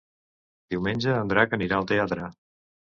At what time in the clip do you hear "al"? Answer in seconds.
1.81-1.91